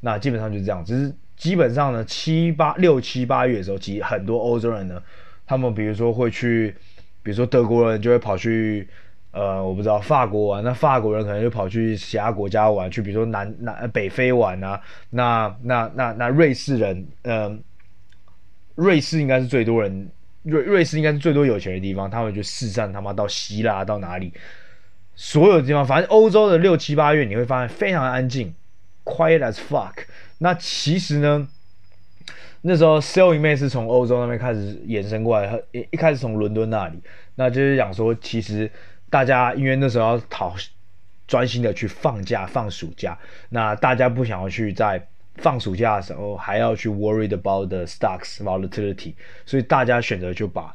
[0.00, 5.00] 那基本上就是这样，只是基本上呢，七八六七八月的时候，其实很多欧洲人呢，
[5.46, 6.74] 他们比如说会去，
[7.22, 8.88] 比如说德国人就会跑去，
[9.30, 17.62] 呃，我不知道法国玩，那法国人可能就跑去其他国家玩，去比如说南南北非玩啊，那那那那瑞士人，嗯、
[18.74, 20.08] 瑞士应该是最多人。
[20.42, 24.32] 瑞瑞士应该是最多有钱的地方，他们就四散他妈到希腊到哪里，
[25.14, 28.54] 所有地方，反正欧洲的六七八月你会发现非常安静
[29.04, 29.92] ，quiet as fuck。
[30.38, 31.48] 那其实呢，
[32.62, 36.98] 那时候 Sale in May 是从欧洲那边开始延伸过来，一一开始从伦敦那里，
[37.36, 38.70] 那就是讲说，其实
[39.08, 40.56] 大家因为那时候要讨
[41.28, 43.16] 专心的去放假放暑假，
[43.50, 45.06] 那大家不想要去在。
[45.36, 49.14] 放暑假的时候还要去 worried about the stocks volatility，
[49.46, 50.74] 所以大家选择就把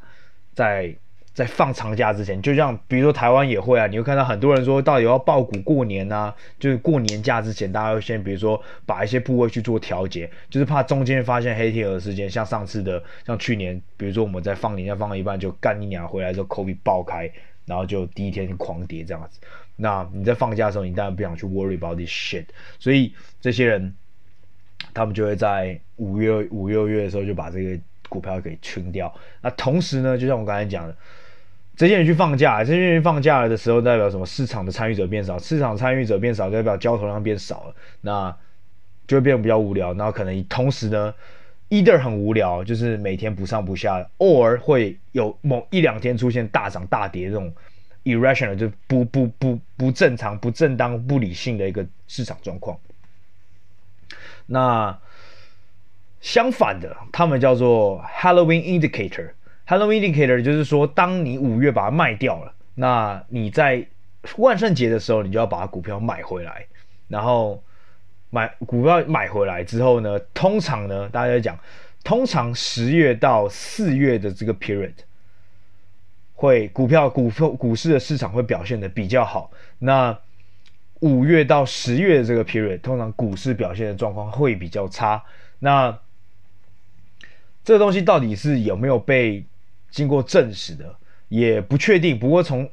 [0.53, 0.93] 在
[1.33, 17.31] 在放长假之前，就像比如说台湾也会啊，你会看到很多人说到底要爆股过年啊，就是过年假之前，大家会先比如说把一些部位去做调节，就是怕中间发现黑天鹅事件，像上次的，像去年，比如说我们在放年假放到一半就干一年回来之后，COVID 爆开，
[17.67, 19.39] 然后就第一天狂跌这样子。
[19.75, 22.45] 那你在放假的时候，你当然不想去 worry about this shit，
[22.79, 23.93] 所以这些人。
[24.97, 27.79] 他们就会在五月五六月的时候就把这个
[28.09, 29.13] 股票给清掉。
[29.41, 30.95] 那同时呢，就像我刚才讲的，
[31.75, 34.25] 这些人去放假，这些人放假了的时候，代表什么？
[34.25, 38.35] 市场的参与者变少，市场参与者变少，代表交投量变少了，那
[39.05, 39.93] 就会变得比较无聊。
[39.93, 41.13] 然后可能同时呢
[41.69, 47.53] ，either 很无聊，就是每天不上不下，or 会有某一两天出现大涨大跌这种
[48.03, 52.75] irrational，就不不不不正常、不正当、不理性的一个市场状况。
[54.47, 54.97] 那
[56.19, 59.29] 相反的，他们叫做 Halloween Indicator。
[59.67, 63.85] Halloween Indicator 就是说，当你五月把它卖掉了，那你在
[64.37, 66.65] 万圣节的时候，你就要把股票买回来。
[67.07, 67.61] 然后
[68.29, 71.57] 买股票买回来之后呢，通常呢，大家讲，
[72.03, 74.93] 通常十月到四月的这个 period，
[76.33, 79.51] 会股票股票股市的市场会表现的比较好。
[79.79, 80.17] 那
[81.01, 85.23] 五月到十月的这个 period，通常股市表现的状况会比较差。
[85.59, 85.97] 那
[87.63, 89.45] 这个东西到底是有没有被
[89.91, 90.95] 经过证实的，
[91.29, 92.17] 也不确定。
[92.17, 92.69] 不过从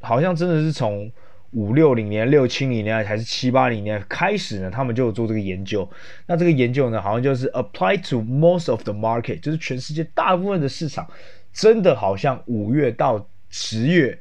[0.00, 1.10] 好像真的是从
[1.52, 5.88] 五六零年、六七零年还是七八零年开始呢，他们就有做这个研究。
[6.26, 11.08] 那这个研究呢，好像就是 apply to most of the market，就是全世界大部分的市场，
[11.52, 14.18] 真的好像五月到十月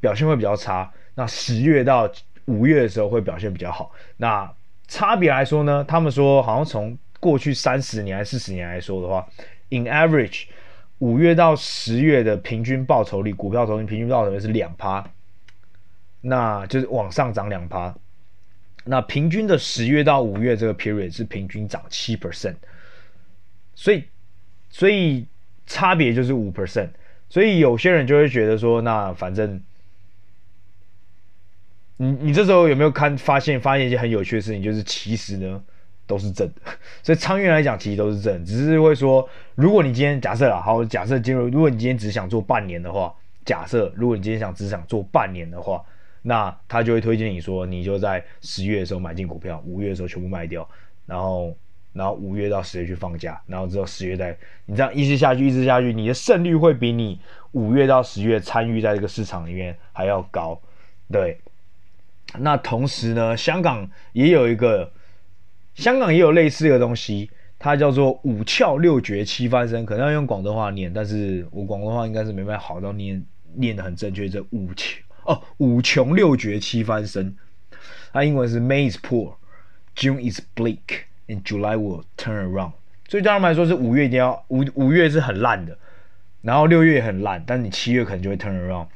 [0.00, 0.92] 表现会比较差。
[1.14, 2.10] 那十月到
[2.46, 3.90] 五月的时候会表现比较好。
[4.16, 4.50] 那
[4.86, 9.26] 差别来说呢，他们说好像从过去三十年还是四十年来说的话
[9.70, 10.44] ，in average，
[10.98, 15.04] 五月到十月的平均报酬率，股票投资平均报酬率是两趴，
[16.20, 17.94] 那就是往上涨两趴。
[18.84, 22.56] 那平均的十月到五月这个 period 是平均涨七 percent，
[23.74, 24.04] 所以
[24.68, 25.26] 所以
[25.66, 26.90] 差别就是五 percent。
[27.30, 29.62] 所以有些人就会觉得说，那反正。
[31.96, 34.62] 你你这时候有没有看发现发现一件很有趣的事情？
[34.62, 35.62] 就是其实呢
[36.06, 36.54] 都是正的，
[37.04, 45.82] 所以长远来讲其实都是正，只是会说，如果你今天假设啦，好，假设进入，如果你今天只想做半年的话，假设如果你今天想只想做半年的话，
[46.22, 50.68] 那他就会推荐你说，你就在十月的时候买进股票，五月的时候全部卖掉，
[51.06, 51.56] 然后
[51.92, 57.20] 然后五月到十月去放假，然后之后十月再你这样一直下去，一直下去，你的胜率会比你
[57.52, 60.60] 五月到十月参与在这个市场里面还要高，
[61.10, 61.38] 对。
[62.38, 64.90] 那同时呢，香港也有一个，
[65.74, 74.28] 香港也有类似的东西，它叫做五窍六绝七翻身，可能要用广东话念，但是我广东话应该是没办法好到念念得很正确。
[74.28, 77.36] 这五穷哦，五穷六绝七翻身，
[78.12, 79.34] 它英文是 May is poor,
[79.94, 82.72] June is bleak, and July will turn around。
[83.08, 85.78] 所以对他们来说是五月一定要五五月是很烂的，
[86.42, 88.88] 然后六月也很烂，但你七月可能就会 turn around。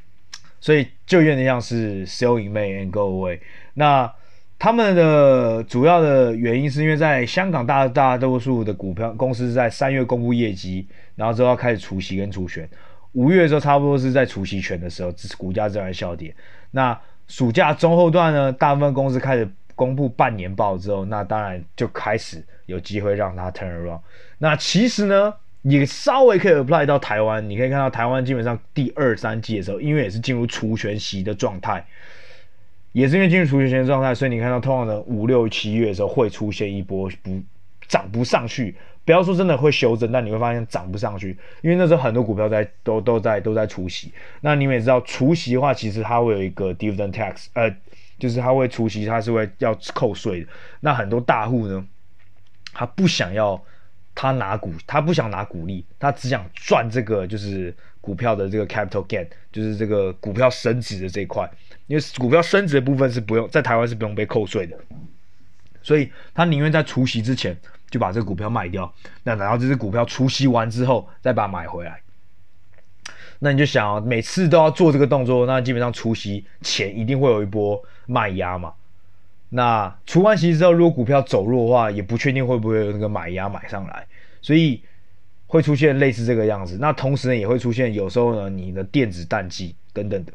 [0.59, 3.39] 所以就有点像是 sell in May and go away。
[3.73, 4.11] 那
[4.57, 12.69] 他们的主要的原因是因为在香港大大多数的股票公司在三月公布业绩，然后之后要开始除息跟除权，
[13.13, 16.35] 五月的时候差不多是在除息权的时候，股价自然下跌。
[16.71, 24.01] 那暑假中后段呢，大部分公司开始公布半年报之后，那当然就开始有机会让它 turn around。
[24.39, 31.85] 那其实呢，也稍微可以 apply 到台湾，你可以看到台湾基本上第二三季的时候，因为也是进入除权息的状态，
[32.93, 37.41] 也是因为进入除权息的状态，所以你看到通常的五六七月的时候会出现一波不
[37.87, 38.75] 涨不上去。
[39.05, 44.13] 不要说真的会修正，但你会发现涨不上去，因为那时候很多股票在都都在都在除息。
[44.41, 47.75] 那你们也知道，除息的话，其实它会有一个 dividend tax，呃，
[48.19, 50.47] 就是它会除息，它是会要扣税的。
[50.81, 51.83] 那很多大户呢，
[52.71, 53.59] 他不想要
[54.13, 61.49] 他拿股，他不想拿股利，他只想赚这个就是股票的这个 capital gain，就是这个股票升值的这一块。
[61.87, 64.77] 因为股票升值的部分是不用在台湾是不用被扣税的，
[65.81, 67.57] 所以他宁愿在除息之前。
[67.89, 68.93] 就把这个股票卖掉，
[69.23, 71.99] 那然后这只股票除息完之后再把它买回来。
[73.39, 78.71] 那你就想啊，每次都要做这个动作，那基本上除息前一定会有一波卖压嘛。
[79.51, 84.05] 那除完息之后，如果股票走弱的话，也不确定会不会有那个买压买上来，
[84.43, 84.79] 所以
[85.47, 86.77] 会出现类似这个样子。
[86.79, 90.33] 那同时呢，也会出现有时候呢，你的电子淡季等等的。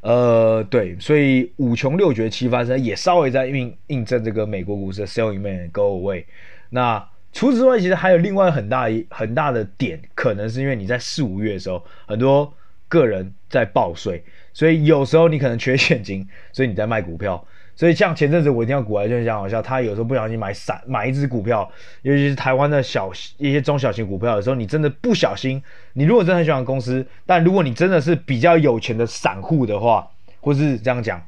[0.00, 6.24] 呃，对，所以五穷六绝七翻身也稍微在印印证这个美国股市的 selling man go away。
[6.70, 12.50] 那除此之外，其实还有另外很大一很大的点，可能是因为你在四五月的时候，很多
[12.88, 17.46] 个人在报税，所以有时候你可能缺现金，所以你在卖股票。
[17.78, 21.70] 所以像前阵子我一定要股来就很好笑，他有时候不小心买散买一只股票，
[22.02, 25.62] 尤其是台湾的小一些中小型股票的时候，你真的不小心，
[25.92, 30.08] 你如果真的很喜欢公司，但如果你真的是比较有钱的散户的话，
[30.40, 31.22] 或是这样讲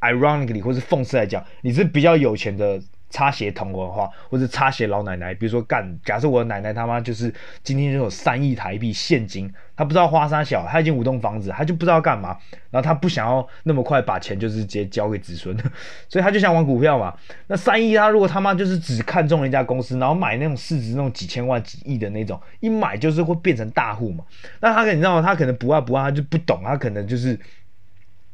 [0.00, 2.80] ，ironically 或是讽刺来讲，你是比较有钱的。
[3.12, 12.36] 擦鞋童的话，或者擦鞋老奶奶，比如说干，假设我奶奶他妈就是今天就有三亿台币现金，他不知道花啥小，他已经五栋房子，他就不知道干嘛，
[12.70, 15.54] 然后他不想要那么快把钱就是直接交给子孙，
[16.08, 17.14] 所以他就想玩股票嘛。
[17.48, 24.24] 那三亿他如果他妈就是只看中了一家公司，然后买那种市值那种几千万几亿的那种，一买就是会变成大户嘛。
[24.60, 25.22] 那他可你知道吗？
[25.22, 27.38] 他可能不爱不爱，他就不懂，他可能就是。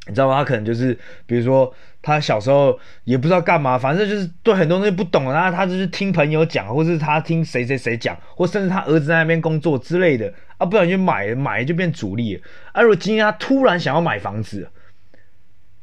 [0.08, 0.38] 你知道吗？
[0.38, 12.42] 他可能就是，比如说他小时候也不知道干嘛，反正就是对很多东西不懂，然后他就是听朋友讲，或是他听谁谁谁讲，或甚至他儿子在那边工作之类的啊，不小心买买就变主力了。
[12.72, 14.68] 啊、如果今天他突然想要买房子，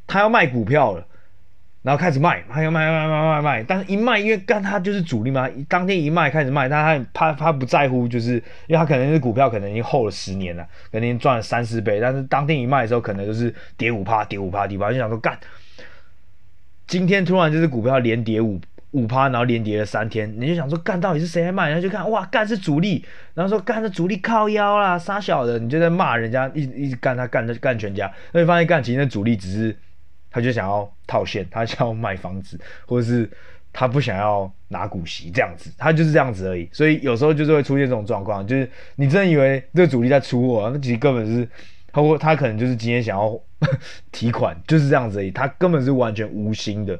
[0.08, 1.08] 他要卖股票了。
[1.86, 8.34] 然后开始卖，还要卖卖卖卖卖，但是一卖，因为干他就是主力嘛，当天一卖开始卖，但他他他不在乎，就是
[8.66, 15.38] 因为他可能是股票可能已经厚了十年了，可能赚了三四倍，但是当天一卖的时候，可能就是跌五趴，跌五趴，跌五趴，就想说干，
[16.88, 21.68] 今天突然就是股票连跌五五趴，然后连跌了三天，你就想说干到底是谁在卖？
[21.68, 29.78] 然后就看哇干是主力，然后说干是主力靠腰啦，杀小的，你就在骂人家，一一直干他干他干全家，那你发现干其实那主力只是。
[30.36, 33.30] 他就想要套现，他想要卖房子，或者是
[33.72, 36.68] 他不想要拿股息这样子，他就是这样子而已。
[36.74, 41.48] 所以有时候就是会出现这种状况，就是你真的以为这个主力在出货，那其实根本是
[41.94, 43.40] 他他可能就是今天想要
[44.12, 47.00] 提款，就是这样子而已，他根本是完全无心的。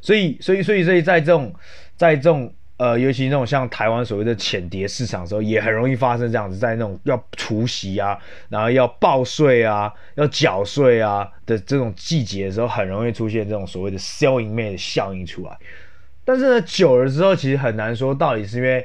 [0.00, 1.52] 所以，所以，所以，所以在这种，
[1.96, 2.54] 在这种。
[2.82, 8.18] 呃，尤其那种像台湾所谓的浅碟市场的时候，也很容易发生这样子，在那种要除息啊，
[8.48, 15.56] 然后要报税啊，要缴税啊的这种季节的时候，很容易出现这种所谓的 selling May 的效应出来。
[16.24, 18.84] 但是呢，久了之后，其实很难说到底是因为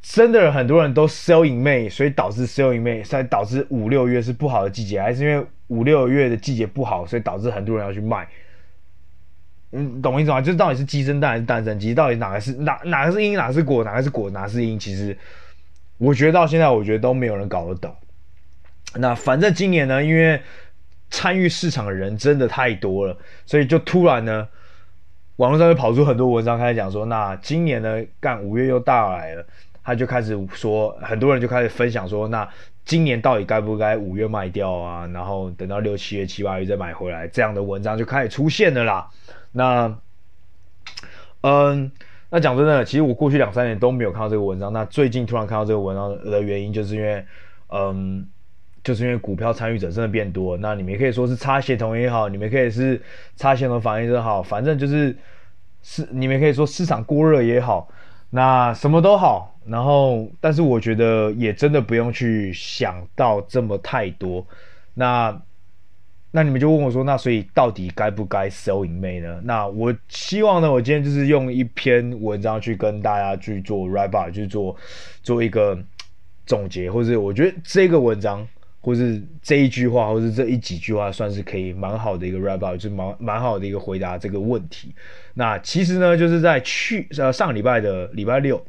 [0.00, 8.28] 真的很多人都 selling May，所以导致 selling May，才导致五六月是不好的季节，还是因为五六月的季节不好，所以导致很多人要去卖？
[9.72, 10.40] 嗯，懂我意思吗？
[10.40, 11.94] 就是到底是鸡生蛋还是蛋生鸡？
[11.94, 13.84] 到底哪个是哪哪个是因，哪个是果？
[13.84, 14.30] 哪个是果？
[14.30, 14.78] 哪个是因？
[14.78, 15.16] 其实
[15.98, 17.94] 我觉得到现在，我觉得都没有人搞得懂。
[18.94, 20.40] 那反正今年呢，因为
[21.10, 24.48] 参与市场的人真的太多了，所以就突然呢，
[25.36, 29.44] 网络上就跑出很多文章开始讲说，那今年呢，干五月又大来了，
[29.84, 32.48] 他就开始说，很多人就开始分享说，那
[32.88, 35.06] 今年到底该不该五月卖掉啊？
[35.12, 39.06] 然后等到六七月、七八月再买回来，这样的文章就开始出现了啦。
[39.52, 39.94] 那，
[41.42, 41.92] 嗯，
[42.30, 44.72] 那讲真的，其实我过去两三年都没有看到这个文章。
[44.72, 47.22] 那最近突然看到这个文章的原因，就是因为，
[47.68, 48.26] 嗯，
[48.82, 50.56] 就是因为股票参与者真的变多。
[50.56, 52.98] 那你们也可以说是擦协同也好，你们可以是
[53.36, 55.14] 擦协同反应也好，反正就是
[55.82, 57.86] 是你们可以说市场过热也好，
[58.30, 59.57] 那什么都好。
[59.68, 64.46] 然后，但是我觉得也真的不用去想到这么太多。
[64.94, 65.40] 那。
[66.30, 69.40] 那你们就问我说，那所以到底该不该 sell in May 呢？
[69.44, 74.76] 那我希望呢，我今天就是用一篇文章去跟大家去做 wrap up，去做
[75.22, 75.76] 做一个
[76.44, 78.46] 总结，或者我觉得这个文章，
[78.82, 84.94] 或是这一句话，或是这一几句话，算是可以蛮好的一个 wrap up，就是蛮蛮好的一个回答这个问题。
[85.32, 88.62] 那其实呢，就是在去呃上个礼拜的礼拜六，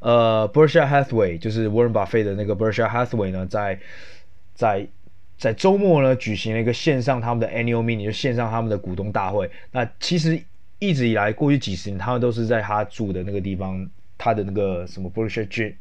[0.00, 3.78] 呃，Berkshire Hathaway 就是 Warren Buffett 的那个 Berkshire Hathaway 呢，在
[4.54, 4.86] 在
[5.36, 9.50] 在周末呢，举行了一个线上他们的 annual meeting，就线上他们的股东大会。
[9.72, 10.40] 那其实
[10.78, 15.74] 一直以来，过去几十年，他们都是在他住的那个地方，他的那个什么 Berkshire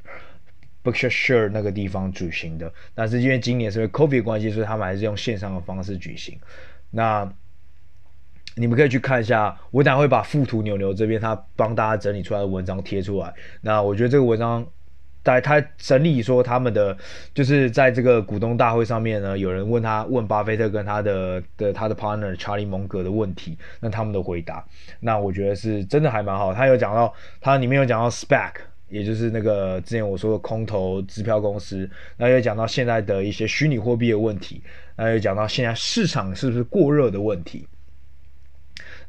[0.84, 2.72] Berkshire 那个地方举行的。
[2.94, 6.40] 但是因为今年是因为 COVID 关系，所以他们还是用线上的方式举行。
[6.90, 7.32] 那
[8.58, 13.34] 你们可以去看一下，我等下会把富途牛牛这边他帮大家整理出来的文章贴出来。
[13.62, 14.66] 那我觉得这个文章。
[15.24, 16.98] 在他整理说他们的，
[17.34, 24.66] 就是在这个股东大会上面呢，有人问他问巴菲特跟他的的他的 partner 查理蒙格的问题，那他们的回答，
[25.02, 26.54] 那我觉得是真的还蛮好。
[26.54, 28.54] 他有讲到，他里面有讲到 Spec，
[28.88, 34.64] 也就是那个之前我说的空头支票公司，那又讲到现在的一些虚拟货币的问题，
[34.96, 37.68] 那又讲到现在市场是不是过热的问题。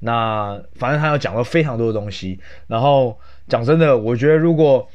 [0.01, 4.89] 那反正他有讲到非常多的东西，然后讲真的，我觉得如果。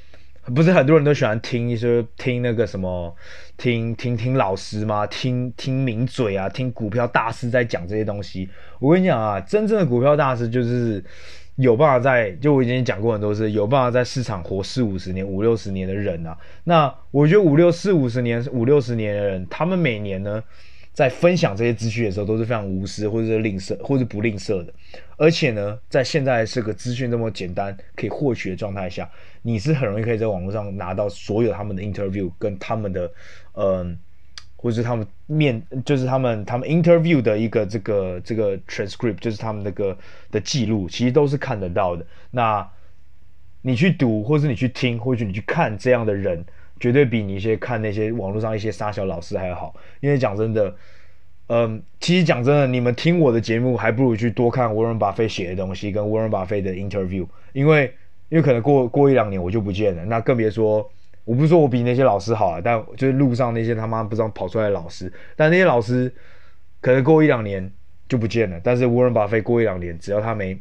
[0.54, 3.16] 不是很多人都喜欢听一些听那个什么，
[3.56, 5.08] 听听听老师吗？
[5.08, 8.50] 听听名嘴啊，听股票大师在讲这些东西。
[8.82, 11.02] 我跟你讲啊，真正的股票大师就是
[11.56, 16.38] 有办法在，就我已经讲过很多次，有办法在市场活四五十年、五六十年的人啊。
[16.66, 20.44] 那我觉得五六四五十年、五六十年的人，他们每年呢，
[20.94, 24.72] 在分享这些资讯的时候都是非常无私，或者是吝啬，或者不吝啬的。
[25.18, 29.10] 而且呢，在现在这个资讯这么简单可以获取的状态下，
[29.42, 33.12] 你是很容易可以在网络上拿到所有他们的 interview 跟他们的，
[33.54, 33.98] 嗯、
[34.56, 39.98] 或者是他们面，就是他们他们 interview 的一个这个这个 transcript，就是他们那个
[40.30, 42.06] 的记录，其实都是看得到的。
[42.30, 42.70] 那
[43.62, 46.46] 你去读，或是你去听，或者你去看这样的人。
[46.84, 50.76] 绝对比你一些看那些网络上一些杀小老师还要好，因为讲真的，
[51.48, 57.90] 嗯，其实讲真的，你们听我的节目还不如去多看沃伦巴菲写的东西跟沃伦巴菲的 interview，因为
[58.28, 60.86] 因为可能过过一两年我就不见了，那更别说，
[61.24, 66.14] 我不是说我比那些老师好啊，但就是路上那些他妈不知道跑出来的老师，但那些老师
[66.82, 67.72] 可能过一两年
[68.10, 70.54] 就不见了，但是沃伦巴菲过一两年，只要他没，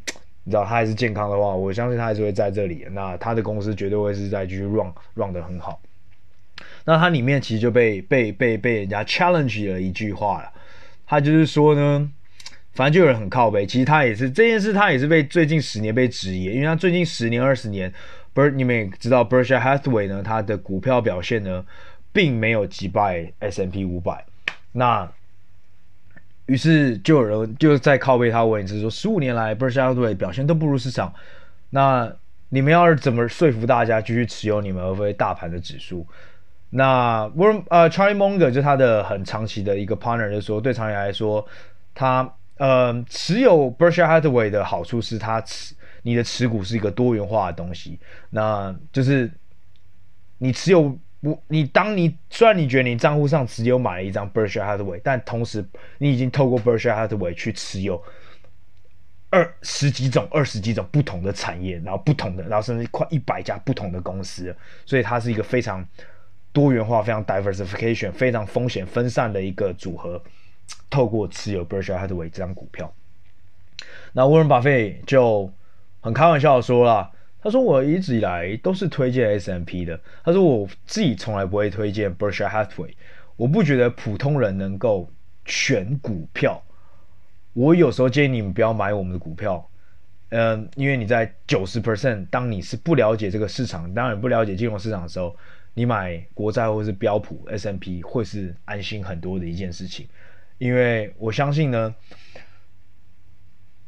[0.45, 5.81] 你知道他还是健康的话，我相信他还是会在这里，那他的公司绝对会是在继续 run run 得很好。
[6.85, 10.51] 那它里面其实就被被被被人家 challenge 了一句话了，
[11.07, 12.11] 他就是说呢，
[12.73, 17.93] 反正就有人很靠北，其实他也是这件事，他也是被最近十年被质疑，因为他最近十年二十年
[18.35, 21.65] ，Ber 你们也知道 Berkshire Hathaway 呢，它的股票表现呢，
[22.13, 24.25] 并没有击败 S M P 五百，
[24.73, 25.11] 那
[26.47, 31.15] 于是就有人就在靠背他问一次说，十五年来 Berkshire Hathaway 表现都不如市场，
[31.71, 32.13] 那
[32.49, 36.07] 你们要是怎么说服大家继续持有你们而非大盘的指数？
[36.75, 37.31] 那
[37.69, 41.47] 呃 Charlie Munger 就他的很长期的一个 partner 就说，对长野来说，
[41.95, 47.99] 他呃持有 Berkshire Hathaway 的好处是，他持你的持股是一个多元化的东西。
[48.31, 49.31] 那就是
[50.39, 55.63] 你持有不，你当你虽然你觉得你账户上只有买了一张 Berkshire Hathaway，但同时
[55.99, 58.03] 你已经透过 Berkshire Hathaway 去持有
[59.29, 64.57] 二十几种、二十几种不同的产业，然后不同的，然后甚至快一百家不同的公司，
[64.87, 65.87] 所以它是一个非常。
[66.53, 70.23] 多元化非常 diversification 非常风险分散的一个组合，
[70.91, 72.93] 透过持有 Berkshire Hathaway 这张股票，
[74.13, 75.51] 那沃伦巴菲就
[76.01, 82.93] 很开玩笑的说了，他说我一直以来都是推荐 S M P 的，他说我自己从来不会推荐 Berkshire Hathaway，
[83.37, 85.11] 我不觉得普通人能够
[85.47, 86.63] 选股票，
[87.55, 89.67] 我有时候建议你们不要买我们的股票，
[90.29, 95.35] 嗯，因为你在九十 percent 当你是不了解这个市场，当然不了解金融市场的时候。
[95.75, 100.07] 你买国债或是标普 S M P 会是安心很多的一件事情，
[100.59, 101.95] 因为我相信呢，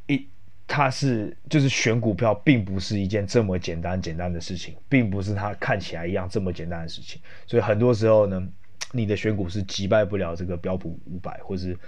[0.07, 0.27] 一
[0.67, 8.49] 它是就是选股票并不是一件这么简单简单的事情，并不是它看起来一样这么简单的事情，所以很多时候呢，
[8.93, 11.79] 你的选股是击败不了这个标普五百或是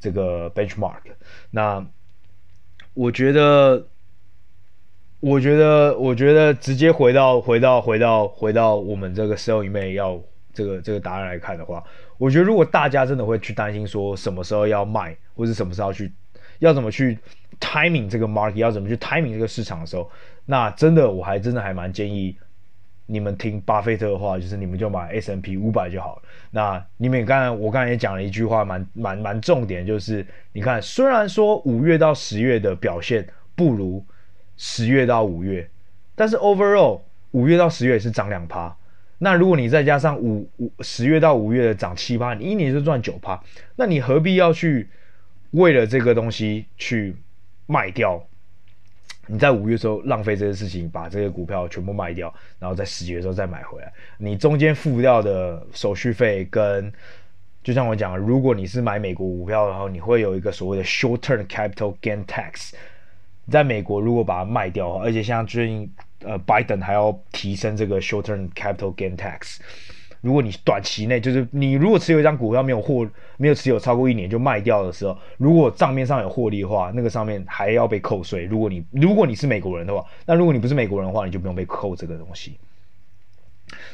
[0.00, 1.02] 这个 benchmark。
[1.50, 1.86] 那
[2.94, 3.86] 我觉得。
[5.22, 10.20] 我觉得，我觉得直接回到回到回到回到我们这个 sell in May 要
[10.52, 11.80] 这个这个答案来看的话，
[12.18, 16.12] 我觉得如果大家真的会去担心说什么时候要卖，或者什么时候去
[16.58, 17.16] 要怎么去
[17.60, 20.10] timing 这个 market，要怎么去 timing 这个市场的时候，
[20.44, 22.36] 那真的我还真的还蛮建议
[23.06, 26.22] 你们听巴菲特的话，就是你们就买 S&P 五百就好了。
[26.50, 34.04] 那你们刚才我刚才也讲了一句话，蛮蛮蛮重点，就是你看，虽然说五月到十月的表现不如
[34.56, 35.68] 十月到五月，
[36.14, 37.00] 但是 overall
[37.32, 38.76] 五月到十月也是涨两趴。
[39.18, 43.40] 那如果你再加上五五十月到五月的涨七趴，你一年就赚九趴。
[43.76, 44.88] 那你何必要去
[45.52, 47.14] 为了这个东西去
[47.66, 48.20] 卖掉？
[49.28, 56.92] 你在五月的时候浪费这个事情，把这个股票全部卖掉，然后在十月的时候再买回来，你中间付掉的手续费跟，
[57.62, 62.72] 就像我讲，如果你是买美国股票，然后你会有一个所谓的 short term capital gain tax，
[63.50, 65.92] 在美国如果把它卖掉，而且像最近
[66.24, 69.58] 呃拜登还要提升这个 short term capital gain tax。
[70.20, 73.04] 如果你短期内就是你如果持有一张股票没有获
[73.38, 78.44] 没有持有超过一年就卖掉的时候，如果账面上有获利的话，那个上面还要被扣税。
[78.44, 82.56] 如果你如果你是美国人的话，那如果你不是美国人的话，你就不用被扣这个东西。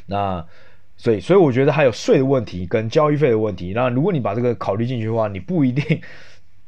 [0.05, 0.45] 那
[0.97, 3.73] 所以所以我觉得还有税的问题跟交易费的问题。
[3.73, 5.99] 那如果你把这个考虑进去的话，你不一定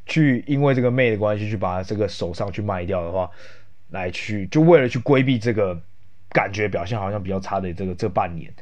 [0.06, 3.30] 去因为这个妹的关系去把这个手上去卖掉的话，
[3.90, 5.80] 来去就为了去规避这个
[6.30, 8.54] 感觉表现好像比较差的这个这半年。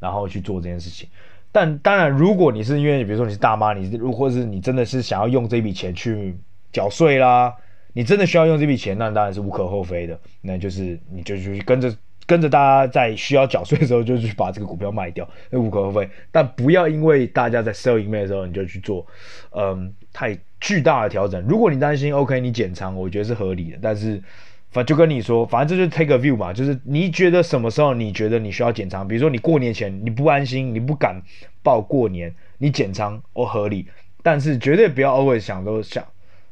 [0.00, 1.08] 然后去做这件事情，
[1.50, 6.36] 但当然，如果你是因为比如说你是大妈，你如或是你真的是想要用这笔钱去
[6.72, 7.52] 缴税啦，
[7.94, 10.16] 你真的需要用这笔钱，那当然是无可厚非的。
[10.40, 11.92] 那就是你就去跟着
[12.28, 16.08] 跟着大家在需要缴税的时候，就去把这个股票卖掉，那无可厚非。
[16.30, 19.04] 但不要因为大家在 sell 面的时候，你就去做
[19.50, 21.42] 嗯太巨大的调整。
[21.48, 24.22] 如果你担心，OK，你减仓，我觉得是合理的，但是。
[24.70, 31.18] 反就跟你说，反正这就是 take a view 嘛，就是你觉得什么时候你觉得你需要减仓，比如说你过年前你不安心，你不敢
[31.62, 33.86] 报过年，你减仓哦合理，
[34.22, 36.04] 但是绝对不要 always 想都想，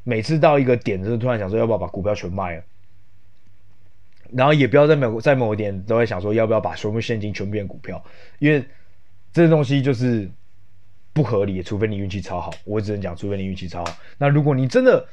[0.02, 2.62] 每次到一个点就是突然想说要不要把股票全卖了，
[4.32, 8.02] 然后也不要在某在某一点都会想说要不要把全部现金全变股票，
[8.38, 8.64] 因为
[9.32, 10.30] 这东西就是
[11.12, 13.96] 不合理，除非你运气超好，我只能讲除非你运气超好。
[14.18, 15.06] 那如果你真的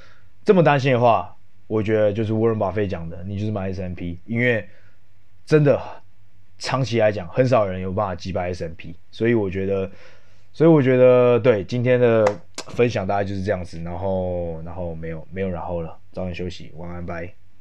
[0.44, 1.36] 这么担心的话，
[1.68, 4.68] 我觉得就是沃伦·巴菲讲的，你就是买 S&P，因为
[5.46, 5.82] 真的
[6.58, 9.90] 长期来讲，很少人有办法击败 S M P 所以我觉得，
[10.52, 12.26] 所以我觉得，对今天的
[12.68, 17.43] 分享大概就是这样子，然后，然后没有没有然后了，早点休息，晚安，拜。